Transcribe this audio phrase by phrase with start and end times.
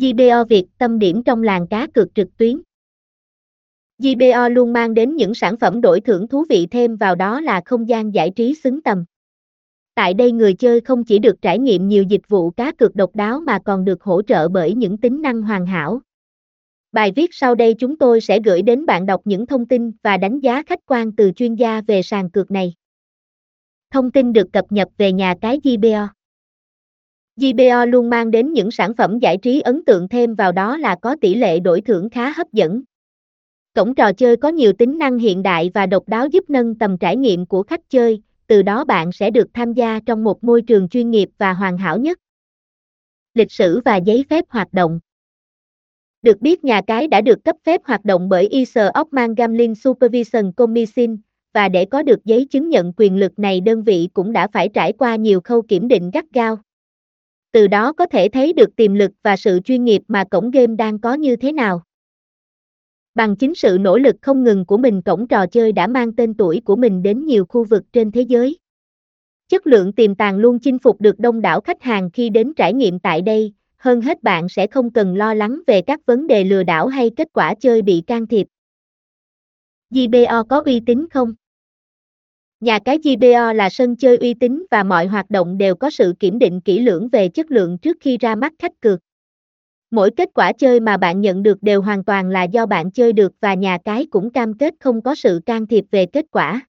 [0.00, 2.60] JBO Việt tâm điểm trong làng cá cược trực tuyến.
[3.98, 7.60] JBO luôn mang đến những sản phẩm đổi thưởng thú vị thêm vào đó là
[7.64, 9.04] không gian giải trí xứng tầm.
[9.94, 13.16] Tại đây người chơi không chỉ được trải nghiệm nhiều dịch vụ cá cược độc
[13.16, 16.00] đáo mà còn được hỗ trợ bởi những tính năng hoàn hảo.
[16.92, 20.16] Bài viết sau đây chúng tôi sẽ gửi đến bạn đọc những thông tin và
[20.16, 22.74] đánh giá khách quan từ chuyên gia về sàn cược này.
[23.90, 26.08] Thông tin được cập nhật về nhà cái JBO.
[27.36, 30.96] JBO luôn mang đến những sản phẩm giải trí ấn tượng thêm vào đó là
[31.02, 32.82] có tỷ lệ đổi thưởng khá hấp dẫn.
[33.74, 36.98] Cổng trò chơi có nhiều tính năng hiện đại và độc đáo giúp nâng tầm
[36.98, 40.62] trải nghiệm của khách chơi, từ đó bạn sẽ được tham gia trong một môi
[40.62, 42.18] trường chuyên nghiệp và hoàn hảo nhất.
[43.34, 45.00] Lịch sử và giấy phép hoạt động
[46.22, 50.52] Được biết nhà cái đã được cấp phép hoạt động bởi ISO Ockman Gambling Supervision
[50.52, 51.16] Commission,
[51.54, 54.68] và để có được giấy chứng nhận quyền lực này đơn vị cũng đã phải
[54.68, 56.58] trải qua nhiều khâu kiểm định gắt gao.
[57.52, 60.76] Từ đó có thể thấy được tiềm lực và sự chuyên nghiệp mà cổng game
[60.76, 61.82] đang có như thế nào.
[63.14, 66.34] Bằng chính sự nỗ lực không ngừng của mình cổng trò chơi đã mang tên
[66.34, 68.58] tuổi của mình đến nhiều khu vực trên thế giới.
[69.48, 72.74] Chất lượng tiềm tàng luôn chinh phục được đông đảo khách hàng khi đến trải
[72.74, 76.44] nghiệm tại đây, hơn hết bạn sẽ không cần lo lắng về các vấn đề
[76.44, 78.46] lừa đảo hay kết quả chơi bị can thiệp.
[79.90, 81.34] JBO có uy tín không?
[82.60, 86.14] Nhà cái GBO là sân chơi uy tín và mọi hoạt động đều có sự
[86.18, 89.00] kiểm định kỹ lưỡng về chất lượng trước khi ra mắt khách cược.
[89.90, 93.12] Mỗi kết quả chơi mà bạn nhận được đều hoàn toàn là do bạn chơi
[93.12, 96.60] được và nhà cái cũng cam kết không có sự can thiệp về kết quả.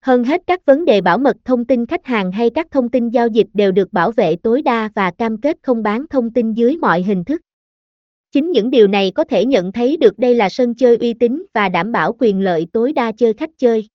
[0.00, 3.08] Hơn hết các vấn đề bảo mật thông tin khách hàng hay các thông tin
[3.08, 6.52] giao dịch đều được bảo vệ tối đa và cam kết không bán thông tin
[6.52, 7.40] dưới mọi hình thức.
[8.32, 11.46] Chính những điều này có thể nhận thấy được đây là sân chơi uy tín
[11.54, 13.88] và đảm bảo quyền lợi tối đa chơi khách chơi.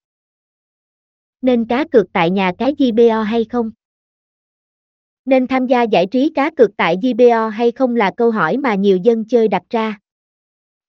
[1.42, 3.72] Nên cá cược tại nhà cái JBO hay không?
[5.26, 8.76] Nên tham gia giải trí cá cược tại JBO hay không là câu hỏi mà
[8.76, 10.00] nhiều dân chơi đặt ra.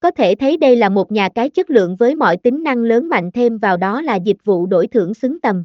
[0.01, 3.09] Có thể thấy đây là một nhà cái chất lượng với mọi tính năng lớn
[3.09, 5.65] mạnh thêm vào đó là dịch vụ đổi thưởng xứng tầm.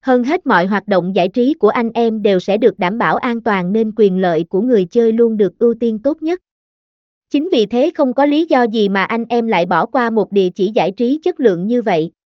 [0.00, 3.16] Hơn hết mọi hoạt động giải trí của anh em đều sẽ được đảm bảo
[3.16, 6.40] an toàn nên quyền lợi của người chơi luôn được ưu tiên tốt nhất.
[7.30, 10.32] Chính vì thế không có lý do gì mà anh em lại bỏ qua một
[10.32, 12.10] địa chỉ giải trí chất lượng như vậy.